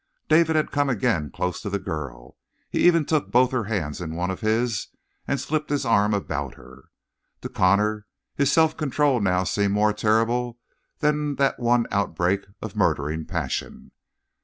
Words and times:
David 0.27 0.55
had 0.55 0.71
come 0.71 0.89
again 0.89 1.29
close 1.29 1.61
to 1.61 1.69
the 1.69 1.77
girl; 1.77 2.35
he 2.71 2.87
even 2.87 3.05
took 3.05 3.29
both 3.31 3.51
her 3.51 3.65
hands 3.65 4.01
in 4.01 4.15
one 4.15 4.31
of 4.31 4.41
his 4.41 4.87
and 5.27 5.39
slipped 5.39 5.69
his 5.69 5.85
arm 5.85 6.11
about 6.15 6.55
her. 6.55 6.85
To 7.41 7.49
Connor 7.49 8.07
his 8.33 8.51
self 8.51 8.75
control 8.75 9.19
now 9.21 9.43
seemed 9.43 9.75
more 9.75 9.93
terrible 9.93 10.57
than 11.01 11.35
that 11.35 11.59
one 11.59 11.85
outbreak 11.91 12.47
of 12.63 12.75
murdering 12.75 13.25
passion. 13.27 13.91